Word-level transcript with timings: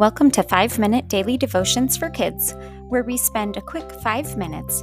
Welcome 0.00 0.30
to 0.30 0.42
5 0.42 0.78
Minute 0.78 1.08
Daily 1.08 1.36
Devotions 1.36 1.94
for 1.94 2.08
Kids, 2.08 2.54
where 2.88 3.02
we 3.02 3.18
spend 3.18 3.58
a 3.58 3.60
quick 3.60 3.92
5 4.02 4.34
minutes 4.34 4.82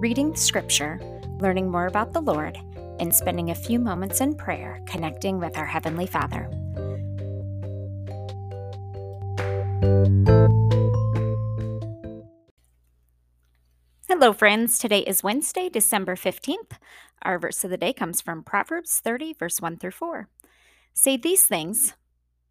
reading 0.00 0.34
Scripture, 0.34 0.98
learning 1.40 1.70
more 1.70 1.86
about 1.86 2.14
the 2.14 2.22
Lord, 2.22 2.56
and 2.98 3.14
spending 3.14 3.50
a 3.50 3.54
few 3.54 3.78
moments 3.78 4.22
in 4.22 4.34
prayer 4.34 4.82
connecting 4.86 5.38
with 5.38 5.58
our 5.58 5.66
Heavenly 5.66 6.06
Father. 6.06 6.48
Hello, 14.08 14.32
friends. 14.32 14.78
Today 14.78 15.00
is 15.00 15.22
Wednesday, 15.22 15.68
December 15.68 16.16
15th. 16.16 16.78
Our 17.20 17.38
verse 17.38 17.62
of 17.62 17.68
the 17.68 17.76
day 17.76 17.92
comes 17.92 18.22
from 18.22 18.42
Proverbs 18.42 19.00
30, 19.00 19.34
verse 19.34 19.60
1 19.60 19.76
through 19.76 19.90
4. 19.90 20.30
Say 20.94 21.18
these 21.18 21.44
things, 21.44 21.92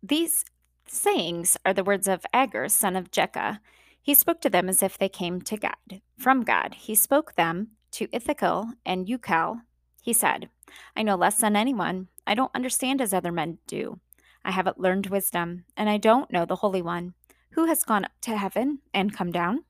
these 0.03 0.45
sayings 0.87 1.57
are 1.65 1.73
the 1.73 1.83
words 1.83 2.07
of 2.07 2.25
Agur, 2.33 2.69
son 2.69 2.95
of 2.95 3.11
Jakeh. 3.11 3.59
He 4.01 4.13
spoke 4.13 4.41
to 4.41 4.49
them 4.49 4.69
as 4.69 4.83
if 4.83 4.97
they 4.97 5.09
came 5.09 5.41
to 5.41 5.57
God, 5.57 6.01
from 6.17 6.43
God. 6.43 6.75
He 6.75 6.95
spoke 6.95 7.35
them 7.35 7.69
to 7.91 8.07
Ithiel 8.13 8.73
and 8.85 9.07
Ucal. 9.07 9.61
He 10.01 10.13
said, 10.13 10.49
I 10.95 11.03
know 11.03 11.15
less 11.15 11.37
than 11.37 11.55
anyone. 11.55 12.09
I 12.27 12.35
don't 12.35 12.53
understand 12.53 13.01
as 13.01 13.13
other 13.13 13.31
men 13.31 13.59
do. 13.67 13.99
I 14.43 14.51
haven't 14.51 14.79
learned 14.79 15.07
wisdom, 15.07 15.65
and 15.75 15.89
I 15.89 15.97
don't 15.97 16.31
know 16.31 16.45
the 16.45 16.57
Holy 16.57 16.81
One. 16.81 17.13
Who 17.51 17.65
has 17.65 17.83
gone 17.83 18.05
up 18.05 18.11
to 18.21 18.37
heaven 18.37 18.79
and 18.93 19.15
come 19.15 19.31
down? 19.31 19.63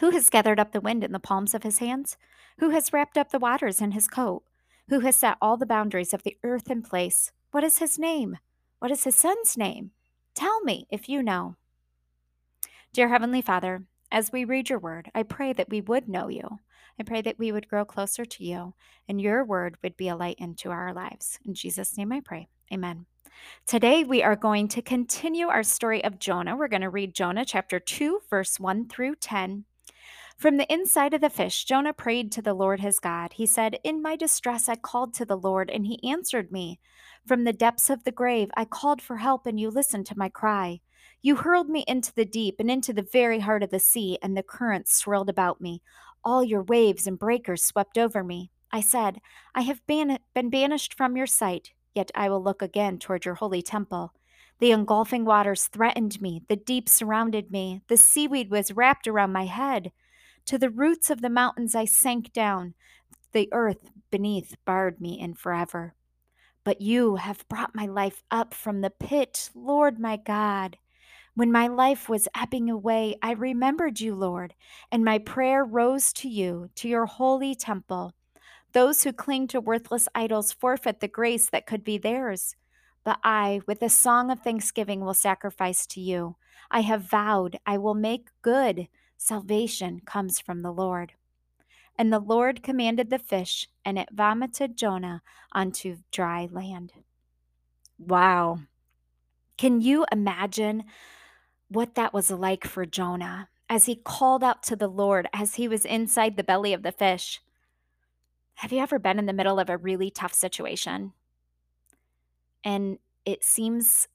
Who 0.00 0.10
has 0.10 0.30
gathered 0.30 0.58
up 0.58 0.72
the 0.72 0.80
wind 0.80 1.04
in 1.04 1.12
the 1.12 1.20
palms 1.20 1.54
of 1.54 1.62
his 1.62 1.78
hands? 1.78 2.16
Who 2.58 2.70
has 2.70 2.92
wrapped 2.92 3.18
up 3.18 3.30
the 3.30 3.38
waters 3.38 3.80
in 3.80 3.92
his 3.92 4.08
coat? 4.08 4.42
Who 4.88 5.00
has 5.00 5.14
set 5.14 5.36
all 5.40 5.56
the 5.56 5.66
boundaries 5.66 6.12
of 6.12 6.22
the 6.24 6.36
earth 6.42 6.70
in 6.70 6.82
place? 6.82 7.32
What 7.52 7.62
is 7.62 7.78
his 7.78 7.98
name? 7.98 8.38
What 8.80 8.90
is 8.90 9.04
his 9.04 9.14
son's 9.14 9.56
name? 9.56 9.92
Tell 10.60 10.66
me 10.66 10.86
if 10.90 11.08
you 11.08 11.22
know. 11.22 11.56
Dear 12.92 13.08
Heavenly 13.08 13.40
Father, 13.40 13.84
as 14.12 14.30
we 14.30 14.44
read 14.44 14.68
your 14.68 14.78
word, 14.78 15.10
I 15.14 15.22
pray 15.22 15.54
that 15.54 15.70
we 15.70 15.80
would 15.80 16.06
know 16.06 16.28
you. 16.28 16.58
I 16.98 17.02
pray 17.02 17.22
that 17.22 17.38
we 17.38 17.50
would 17.50 17.66
grow 17.66 17.86
closer 17.86 18.26
to 18.26 18.44
you 18.44 18.74
and 19.08 19.18
your 19.18 19.42
word 19.42 19.78
would 19.82 19.96
be 19.96 20.08
a 20.08 20.16
light 20.16 20.36
into 20.38 20.68
our 20.70 20.92
lives. 20.92 21.38
In 21.46 21.54
Jesus' 21.54 21.96
name 21.96 22.12
I 22.12 22.20
pray. 22.20 22.48
Amen. 22.70 23.06
Today 23.66 24.04
we 24.04 24.22
are 24.22 24.36
going 24.36 24.68
to 24.68 24.82
continue 24.82 25.46
our 25.46 25.62
story 25.62 26.04
of 26.04 26.18
Jonah. 26.18 26.54
We're 26.56 26.68
going 26.68 26.82
to 26.82 26.90
read 26.90 27.14
Jonah 27.14 27.46
chapter 27.46 27.80
2, 27.80 28.20
verse 28.28 28.60
1 28.60 28.88
through 28.88 29.14
10. 29.14 29.64
From 30.40 30.56
the 30.56 30.72
inside 30.72 31.12
of 31.12 31.20
the 31.20 31.28
fish, 31.28 31.66
Jonah 31.66 31.92
prayed 31.92 32.32
to 32.32 32.40
the 32.40 32.54
Lord 32.54 32.80
his 32.80 32.98
God. 32.98 33.34
He 33.34 33.44
said, 33.44 33.78
In 33.84 34.00
my 34.00 34.16
distress, 34.16 34.70
I 34.70 34.74
called 34.74 35.12
to 35.14 35.26
the 35.26 35.36
Lord, 35.36 35.68
and 35.68 35.86
he 35.86 36.02
answered 36.02 36.50
me. 36.50 36.80
From 37.26 37.44
the 37.44 37.52
depths 37.52 37.90
of 37.90 38.04
the 38.04 38.10
grave, 38.10 38.48
I 38.56 38.64
called 38.64 39.02
for 39.02 39.18
help, 39.18 39.44
and 39.44 39.60
you 39.60 39.68
listened 39.68 40.06
to 40.06 40.16
my 40.16 40.30
cry. 40.30 40.80
You 41.20 41.36
hurled 41.36 41.68
me 41.68 41.84
into 41.86 42.14
the 42.14 42.24
deep 42.24 42.56
and 42.58 42.70
into 42.70 42.94
the 42.94 43.06
very 43.12 43.40
heart 43.40 43.62
of 43.62 43.68
the 43.68 43.78
sea, 43.78 44.18
and 44.22 44.34
the 44.34 44.42
currents 44.42 44.94
swirled 44.94 45.28
about 45.28 45.60
me. 45.60 45.82
All 46.24 46.42
your 46.42 46.62
waves 46.62 47.06
and 47.06 47.18
breakers 47.18 47.62
swept 47.62 47.98
over 47.98 48.24
me. 48.24 48.50
I 48.72 48.80
said, 48.80 49.20
I 49.54 49.60
have 49.60 49.86
ban- 49.86 50.20
been 50.34 50.48
banished 50.48 50.94
from 50.94 51.18
your 51.18 51.26
sight, 51.26 51.72
yet 51.94 52.10
I 52.14 52.30
will 52.30 52.42
look 52.42 52.62
again 52.62 52.98
toward 52.98 53.26
your 53.26 53.34
holy 53.34 53.60
temple. 53.60 54.14
The 54.58 54.70
engulfing 54.70 55.26
waters 55.26 55.66
threatened 55.66 56.22
me, 56.22 56.40
the 56.48 56.56
deep 56.56 56.88
surrounded 56.88 57.50
me, 57.50 57.82
the 57.88 57.98
seaweed 57.98 58.50
was 58.50 58.72
wrapped 58.72 59.06
around 59.06 59.34
my 59.34 59.44
head. 59.44 59.92
To 60.50 60.58
the 60.58 60.68
roots 60.68 61.10
of 61.10 61.20
the 61.20 61.30
mountains 61.30 61.76
I 61.76 61.84
sank 61.84 62.32
down. 62.32 62.74
The 63.30 63.48
earth 63.52 63.92
beneath 64.10 64.56
barred 64.64 65.00
me 65.00 65.16
in 65.16 65.34
forever. 65.34 65.94
But 66.64 66.80
you 66.80 67.14
have 67.14 67.48
brought 67.48 67.72
my 67.72 67.86
life 67.86 68.24
up 68.32 68.52
from 68.52 68.80
the 68.80 68.90
pit, 68.90 69.50
Lord 69.54 70.00
my 70.00 70.16
God. 70.16 70.76
When 71.36 71.52
my 71.52 71.68
life 71.68 72.08
was 72.08 72.26
ebbing 72.34 72.68
away, 72.68 73.14
I 73.22 73.30
remembered 73.30 74.00
you, 74.00 74.16
Lord, 74.16 74.54
and 74.90 75.04
my 75.04 75.18
prayer 75.18 75.64
rose 75.64 76.12
to 76.14 76.28
you, 76.28 76.68
to 76.74 76.88
your 76.88 77.06
holy 77.06 77.54
temple. 77.54 78.14
Those 78.72 79.04
who 79.04 79.12
cling 79.12 79.46
to 79.48 79.60
worthless 79.60 80.08
idols 80.16 80.52
forfeit 80.52 80.98
the 80.98 81.06
grace 81.06 81.48
that 81.50 81.64
could 81.64 81.84
be 81.84 81.96
theirs. 81.96 82.56
But 83.04 83.20
I, 83.22 83.60
with 83.68 83.82
a 83.82 83.88
song 83.88 84.32
of 84.32 84.40
thanksgiving, 84.40 85.02
will 85.02 85.14
sacrifice 85.14 85.86
to 85.86 86.00
you. 86.00 86.34
I 86.72 86.80
have 86.80 87.02
vowed 87.02 87.60
I 87.64 87.78
will 87.78 87.94
make 87.94 88.30
good 88.42 88.88
Salvation 89.22 90.00
comes 90.06 90.40
from 90.40 90.62
the 90.62 90.72
Lord. 90.72 91.12
And 91.98 92.10
the 92.10 92.18
Lord 92.18 92.62
commanded 92.62 93.10
the 93.10 93.18
fish, 93.18 93.68
and 93.84 93.98
it 93.98 94.08
vomited 94.10 94.78
Jonah 94.78 95.20
onto 95.52 95.98
dry 96.10 96.48
land. 96.50 96.94
Wow. 97.98 98.60
Can 99.58 99.82
you 99.82 100.06
imagine 100.10 100.84
what 101.68 101.96
that 101.96 102.14
was 102.14 102.30
like 102.30 102.66
for 102.66 102.86
Jonah 102.86 103.50
as 103.68 103.84
he 103.84 103.94
called 103.94 104.42
out 104.42 104.62
to 104.64 104.74
the 104.74 104.88
Lord 104.88 105.28
as 105.34 105.56
he 105.56 105.68
was 105.68 105.84
inside 105.84 106.38
the 106.38 106.42
belly 106.42 106.72
of 106.72 106.82
the 106.82 106.90
fish? 106.90 107.42
Have 108.54 108.72
you 108.72 108.78
ever 108.78 108.98
been 108.98 109.18
in 109.18 109.26
the 109.26 109.34
middle 109.34 109.60
of 109.60 109.68
a 109.68 109.76
really 109.76 110.10
tough 110.10 110.32
situation? 110.32 111.12
And 112.64 112.98
it 113.26 113.44
seems 113.44 114.08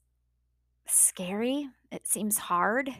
scary, 0.84 1.68
it 1.92 2.08
seems 2.08 2.38
hard, 2.38 2.90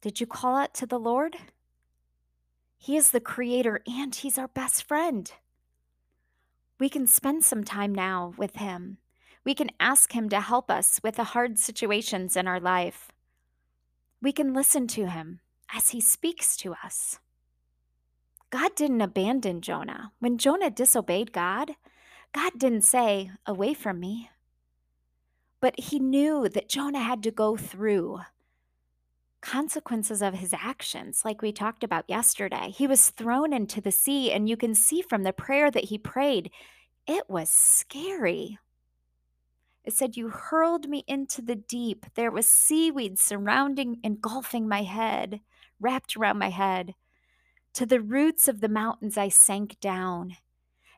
did 0.00 0.20
you 0.20 0.26
call 0.26 0.56
out 0.56 0.72
to 0.74 0.86
the 0.86 0.98
Lord? 0.98 1.36
He 2.78 2.96
is 2.96 3.10
the 3.10 3.20
creator 3.20 3.82
and 3.86 4.14
He's 4.14 4.38
our 4.38 4.48
best 4.48 4.82
friend. 4.82 5.30
We 6.78 6.88
can 6.88 7.06
spend 7.06 7.44
some 7.44 7.62
time 7.62 7.94
now 7.94 8.32
with 8.38 8.56
Him. 8.56 8.96
We 9.44 9.54
can 9.54 9.70
ask 9.78 10.12
Him 10.12 10.30
to 10.30 10.40
help 10.40 10.70
us 10.70 11.00
with 11.02 11.16
the 11.16 11.24
hard 11.24 11.58
situations 11.58 12.36
in 12.36 12.48
our 12.48 12.58
life. 12.58 13.12
We 14.22 14.32
can 14.32 14.54
listen 14.54 14.86
to 14.88 15.06
Him 15.06 15.40
as 15.74 15.90
He 15.90 16.00
speaks 16.00 16.56
to 16.58 16.74
us. 16.82 17.18
God 18.48 18.74
didn't 18.74 19.02
abandon 19.02 19.60
Jonah. 19.60 20.12
When 20.18 20.38
Jonah 20.38 20.70
disobeyed 20.70 21.32
God, 21.32 21.72
God 22.34 22.52
didn't 22.56 22.82
say, 22.82 23.30
Away 23.46 23.74
from 23.74 24.00
me. 24.00 24.30
But 25.60 25.78
He 25.78 25.98
knew 25.98 26.48
that 26.48 26.70
Jonah 26.70 27.02
had 27.02 27.22
to 27.24 27.30
go 27.30 27.58
through 27.58 28.20
consequences 29.40 30.22
of 30.22 30.34
his 30.34 30.52
actions, 30.52 31.22
like 31.24 31.42
we 31.42 31.52
talked 31.52 31.82
about 31.82 32.04
yesterday. 32.08 32.70
He 32.70 32.86
was 32.86 33.10
thrown 33.10 33.52
into 33.52 33.80
the 33.80 33.92
sea, 33.92 34.32
and 34.32 34.48
you 34.48 34.56
can 34.56 34.74
see 34.74 35.02
from 35.02 35.22
the 35.22 35.32
prayer 35.32 35.70
that 35.70 35.84
he 35.84 35.98
prayed, 35.98 36.50
it 37.06 37.28
was 37.28 37.50
scary. 37.50 38.58
It 39.84 39.94
said, 39.94 40.16
You 40.16 40.28
hurled 40.28 40.88
me 40.88 41.04
into 41.06 41.42
the 41.42 41.56
deep. 41.56 42.06
There 42.14 42.30
was 42.30 42.46
seaweed 42.46 43.18
surrounding, 43.18 43.98
engulfing 44.02 44.68
my 44.68 44.82
head, 44.82 45.40
wrapped 45.80 46.16
around 46.16 46.38
my 46.38 46.50
head. 46.50 46.94
To 47.74 47.86
the 47.86 48.00
roots 48.00 48.48
of 48.48 48.60
the 48.60 48.68
mountains 48.68 49.16
I 49.16 49.28
sank 49.28 49.80
down. 49.80 50.36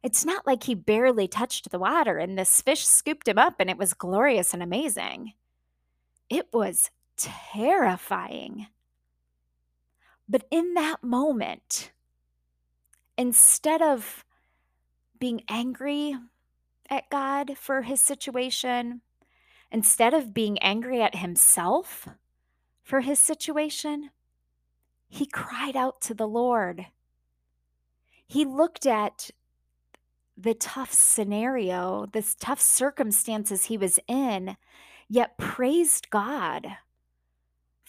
It's 0.02 0.24
not 0.24 0.46
like 0.46 0.64
he 0.64 0.74
barely 0.74 1.28
touched 1.28 1.70
the 1.70 1.78
water 1.78 2.18
and 2.18 2.36
this 2.36 2.60
fish 2.60 2.84
scooped 2.84 3.28
him 3.28 3.38
up 3.38 3.56
and 3.60 3.70
it 3.70 3.78
was 3.78 3.94
glorious 3.94 4.52
and 4.52 4.62
amazing. 4.62 5.34
It 6.28 6.48
was 6.52 6.90
terrifying. 7.16 8.66
But 10.28 10.46
in 10.50 10.74
that 10.74 11.02
moment, 11.02 11.92
instead 13.18 13.82
of 13.82 14.24
being 15.18 15.42
angry 15.48 16.16
at 16.88 17.10
God 17.10 17.56
for 17.58 17.82
his 17.82 18.00
situation, 18.00 19.02
instead 19.70 20.14
of 20.14 20.34
being 20.34 20.58
angry 20.58 21.02
at 21.02 21.16
himself 21.16 22.08
for 22.82 23.00
his 23.00 23.18
situation, 23.18 24.10
he 25.08 25.26
cried 25.26 25.76
out 25.76 26.00
to 26.02 26.14
the 26.14 26.26
Lord. 26.26 26.86
He 28.26 28.44
looked 28.44 28.86
at 28.86 29.30
the 30.36 30.54
tough 30.54 30.92
scenario, 30.92 32.06
this 32.12 32.34
tough 32.34 32.60
circumstances 32.60 33.66
he 33.66 33.76
was 33.76 33.98
in, 34.08 34.56
yet 35.08 35.36
praised 35.36 36.08
God 36.08 36.78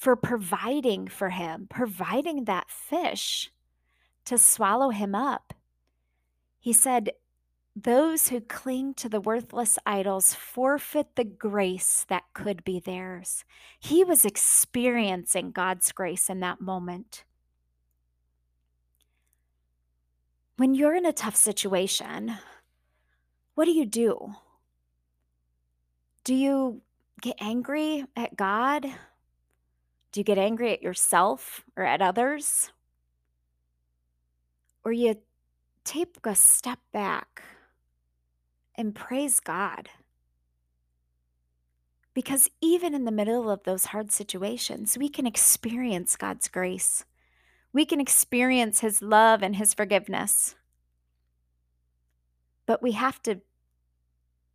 for 0.03 0.17
providing 0.17 1.07
for 1.07 1.29
him, 1.29 1.65
providing 1.69 2.43
that 2.43 2.69
fish 2.69 3.49
to 4.25 4.37
swallow 4.37 4.89
him 4.89 5.15
up. 5.15 5.53
He 6.59 6.73
said, 6.73 7.11
Those 7.73 8.27
who 8.27 8.41
cling 8.41 8.95
to 8.95 9.07
the 9.07 9.21
worthless 9.21 9.79
idols 9.85 10.33
forfeit 10.33 11.15
the 11.15 11.23
grace 11.23 12.05
that 12.09 12.23
could 12.33 12.65
be 12.65 12.81
theirs. 12.81 13.45
He 13.79 14.03
was 14.03 14.25
experiencing 14.25 15.51
God's 15.51 15.89
grace 15.93 16.29
in 16.29 16.41
that 16.41 16.59
moment. 16.59 17.23
When 20.57 20.75
you're 20.75 20.95
in 20.95 21.05
a 21.05 21.13
tough 21.13 21.37
situation, 21.37 22.39
what 23.55 23.63
do 23.63 23.71
you 23.71 23.85
do? 23.85 24.33
Do 26.25 26.35
you 26.35 26.81
get 27.21 27.37
angry 27.39 28.03
at 28.17 28.35
God? 28.35 28.85
Do 30.13 30.19
you 30.19 30.23
get 30.23 30.37
angry 30.37 30.71
at 30.71 30.83
yourself 30.83 31.65
or 31.75 31.83
at 31.83 32.01
others? 32.01 32.71
Or 34.85 34.91
you 34.91 35.17
take 35.83 36.17
a 36.23 36.35
step 36.35 36.77
back 36.93 37.41
and 38.75 38.93
praise 38.93 39.39
God? 39.39 39.89
Because 42.13 42.47
even 42.61 42.93
in 42.93 43.05
the 43.05 43.11
middle 43.11 43.49
of 43.49 43.63
those 43.63 43.85
hard 43.85 44.11
situations, 44.11 44.99
we 44.99 45.09
can 45.09 45.25
experience 45.25 46.15
God's 46.15 46.47
grace. 46.47 47.05
We 47.73 47.83
can 47.83 47.99
experience 47.99 48.81
His 48.81 49.01
love 49.01 49.41
and 49.41 49.55
His 49.55 49.73
forgiveness. 49.73 50.53
But 52.67 52.83
we 52.83 52.91
have 52.91 53.19
to 53.23 53.41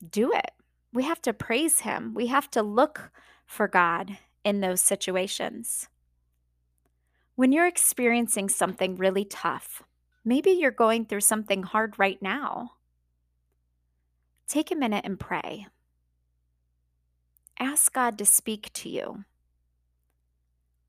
do 0.09 0.33
it. 0.33 0.53
We 0.93 1.03
have 1.03 1.21
to 1.23 1.33
praise 1.33 1.81
Him. 1.81 2.15
We 2.15 2.29
have 2.29 2.49
to 2.53 2.63
look 2.63 3.11
for 3.45 3.67
God 3.67 4.19
in 4.45 4.61
those 4.61 4.81
situations. 4.81 5.89
When 7.35 7.53
you're 7.53 7.67
experiencing 7.67 8.49
something 8.49 8.97
really 8.97 9.25
tough, 9.25 9.83
maybe 10.25 10.51
you're 10.51 10.71
going 10.71 11.05
through 11.05 11.21
something 11.21 11.63
hard 11.63 11.99
right 11.99 12.21
now, 12.21 12.73
take 14.49 14.71
a 14.71 14.77
minute 14.77 15.05
and 15.05 15.21
pray. 15.21 15.67
Ask 17.59 17.93
God 17.93 18.19
to 18.19 18.25
speak 18.25 18.73
to 18.75 18.89
you. 18.89 19.25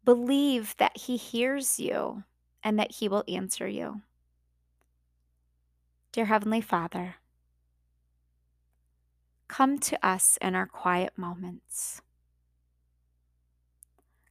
Believe 0.05 0.75
that 0.77 0.97
He 0.97 1.17
hears 1.17 1.79
you 1.79 2.23
and 2.63 2.79
that 2.79 2.93
He 2.93 3.07
will 3.07 3.23
answer 3.27 3.67
you. 3.67 4.01
Dear 6.11 6.25
Heavenly 6.25 6.61
Father, 6.61 7.15
come 9.47 9.77
to 9.79 10.05
us 10.05 10.37
in 10.41 10.55
our 10.55 10.65
quiet 10.65 11.13
moments. 11.15 12.01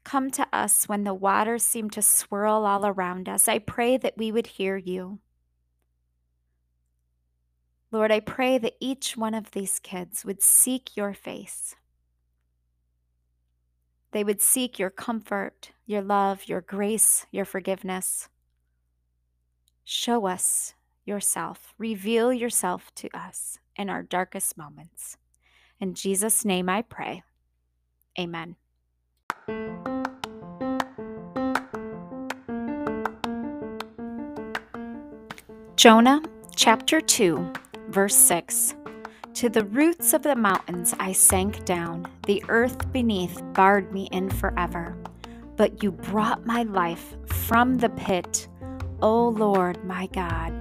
Come 0.08 0.30
to 0.30 0.46
us 0.54 0.88
when 0.88 1.04
the 1.04 1.12
waters 1.12 1.62
seem 1.62 1.90
to 1.90 2.00
swirl 2.00 2.64
all 2.64 2.86
around 2.86 3.28
us. 3.28 3.46
I 3.46 3.58
pray 3.58 3.98
that 3.98 4.16
we 4.16 4.32
would 4.32 4.46
hear 4.46 4.74
you. 4.74 5.18
Lord, 7.92 8.10
I 8.10 8.20
pray 8.20 8.56
that 8.56 8.76
each 8.80 9.18
one 9.18 9.34
of 9.34 9.50
these 9.50 9.78
kids 9.78 10.24
would 10.24 10.42
seek 10.42 10.96
your 10.96 11.12
face. 11.12 11.76
They 14.12 14.24
would 14.24 14.40
seek 14.40 14.78
your 14.78 14.88
comfort, 14.88 15.72
your 15.84 16.00
love, 16.00 16.48
your 16.48 16.62
grace, 16.62 17.26
your 17.30 17.44
forgiveness. 17.44 18.30
Show 19.84 20.26
us 20.26 20.72
yourself. 21.04 21.74
Reveal 21.76 22.32
yourself 22.32 22.94
to 22.94 23.10
us 23.14 23.58
in 23.76 23.90
our 23.90 24.02
darkest 24.02 24.56
moments. 24.56 25.18
In 25.78 25.92
Jesus' 25.92 26.46
name 26.46 26.70
I 26.70 26.80
pray. 26.80 27.24
Amen. 28.18 28.56
Jonah 35.78 36.20
chapter 36.56 37.00
2, 37.00 37.52
verse 37.90 38.16
6. 38.16 38.74
To 39.34 39.48
the 39.48 39.64
roots 39.66 40.12
of 40.12 40.24
the 40.24 40.34
mountains 40.34 40.92
I 40.98 41.12
sank 41.12 41.64
down, 41.66 42.04
the 42.26 42.42
earth 42.48 42.92
beneath 42.92 43.40
barred 43.52 43.92
me 43.92 44.08
in 44.10 44.28
forever. 44.28 44.96
But 45.54 45.80
you 45.80 45.92
brought 45.92 46.44
my 46.44 46.64
life 46.64 47.14
from 47.26 47.78
the 47.78 47.90
pit, 47.90 48.48
O 49.00 49.28
Lord 49.28 49.84
my 49.84 50.08
God. 50.08 50.52